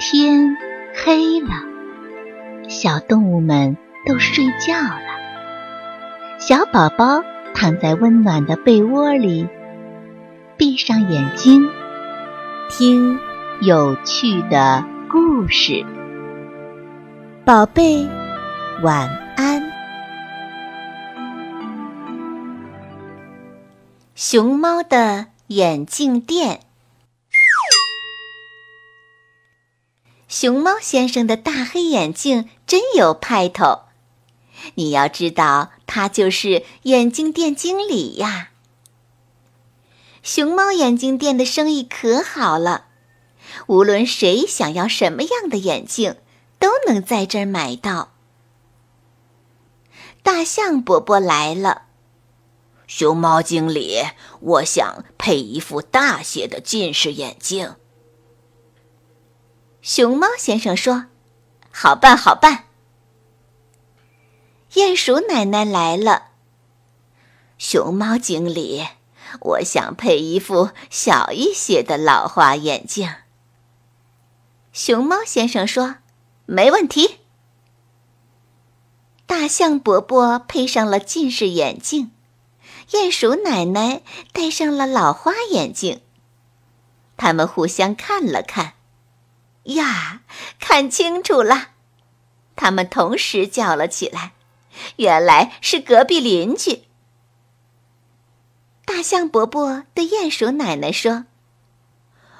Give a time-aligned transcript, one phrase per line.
[0.00, 0.56] 天
[0.94, 1.50] 黑了，
[2.68, 3.76] 小动物们
[4.06, 5.00] 都睡觉了。
[6.38, 9.48] 小宝宝躺在温暖的被窝里，
[10.56, 11.68] 闭上眼睛，
[12.70, 13.18] 听
[13.60, 15.84] 有趣的故事。
[17.44, 18.06] 宝贝，
[18.84, 19.68] 晚安。
[24.14, 26.60] 熊猫的眼镜店。
[30.28, 33.84] 熊猫先生的大黑眼镜真有派头，
[34.74, 38.50] 你要知道，他就是眼镜店经理呀。
[40.22, 42.88] 熊猫眼镜店的生意可好了，
[43.68, 46.16] 无论谁想要什么样的眼镜，
[46.58, 48.12] 都能在这儿买到。
[50.22, 51.84] 大象伯伯来了，
[52.86, 54.02] 熊猫经理，
[54.40, 57.76] 我想配一副大些的近视眼镜。
[59.88, 61.06] 熊猫先生说
[61.72, 62.66] ：“好办，好办。”
[64.70, 66.32] 鼹鼠奶奶来了。
[67.56, 68.86] 熊猫经理，
[69.40, 73.10] 我想配一副小一些的老花眼镜。
[74.74, 75.94] 熊猫先生说
[76.44, 77.20] ：“没问题。”
[79.24, 82.10] 大象伯伯配上了近视眼镜，
[82.90, 84.02] 鼹鼠奶奶
[84.34, 86.02] 戴上了老花眼镜。
[87.16, 88.74] 他们互相看了看。
[89.74, 90.22] 呀，
[90.58, 91.68] 看清楚了！
[92.56, 94.32] 他们同时叫了起来，
[94.96, 96.84] 原来是隔壁邻居。
[98.84, 101.26] 大象伯伯对鼹鼠奶奶说：“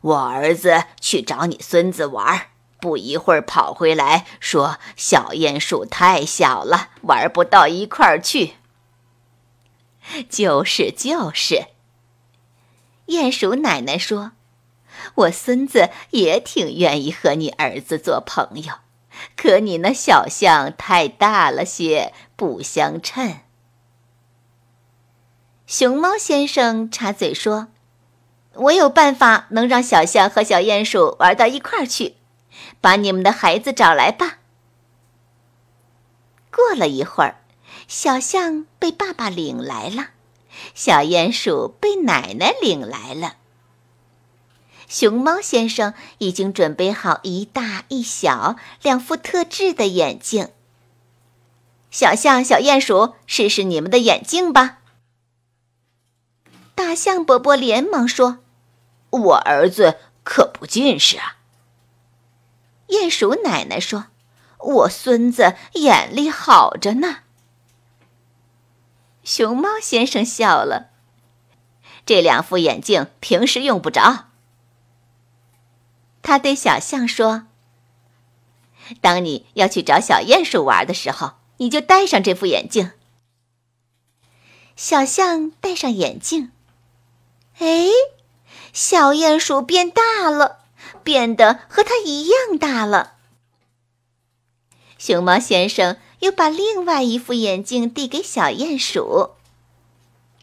[0.00, 2.48] 我儿子去找你孙子玩，
[2.80, 8.54] 不一会儿跑回来，说小鼹鼠太小了，玩不到一块儿去。”
[10.30, 11.66] 就是就是，
[13.08, 14.32] 鼹鼠奶奶说。
[15.14, 18.74] 我孙子也挺愿意和你儿子做朋友，
[19.36, 23.40] 可你那小象太大了些，不相称。
[25.66, 27.68] 熊猫先生插嘴说
[28.54, 32.16] ：“我有办法能让小象和小鼹鼠玩到一块儿去，
[32.80, 34.38] 把你们的孩子找来吧。”
[36.50, 37.36] 过了一会儿，
[37.86, 40.08] 小象被爸爸领来了，
[40.74, 43.36] 小鼹鼠被奶奶领来了。
[44.90, 50.48] 熊猫先生已经准备好一大一小两副特制的眼镜。
[51.92, 54.78] 小象、小鼹鼠，试试你们的眼镜吧。
[56.74, 58.38] 大象伯伯连忙说
[59.10, 61.36] ：“我儿子可不近视啊。”
[62.90, 64.06] 鼹鼠奶奶说
[64.58, 67.18] ：“我孙子眼力好着呢。”
[69.22, 70.90] 熊猫先生笑了
[72.04, 74.29] ：“这两副眼镜平时用不着。”
[76.30, 77.48] 他对小象说
[79.02, 82.92] ：“当你要去找小鼹鼠玩的时候，你就戴上这副眼镜。”
[84.76, 86.52] 小象戴上眼镜，
[87.58, 87.86] 哎，
[88.72, 90.60] 小鼹鼠变大了，
[91.02, 93.14] 变得和它一样大了。
[94.98, 99.30] 熊猫先生又把另外一副眼镜递给小鼹鼠：“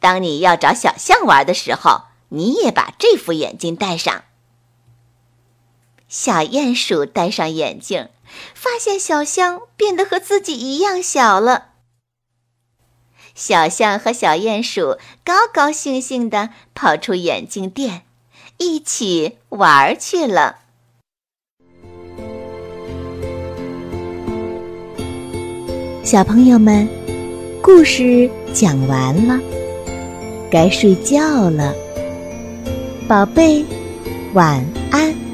[0.00, 4.24] 当你要找小象玩的时候，你也把这副眼镜戴上。”
[6.18, 8.08] 小鼹鼠戴上眼镜，
[8.54, 11.66] 发现小象变得和自己一样小了。
[13.34, 18.04] 小象和小鼹鼠高高兴兴地跑出眼镜店，
[18.56, 20.60] 一起玩去了。
[26.02, 26.88] 小朋友们，
[27.60, 29.38] 故事讲完了，
[30.50, 31.74] 该睡觉了，
[33.06, 33.62] 宝贝，
[34.32, 35.25] 晚安。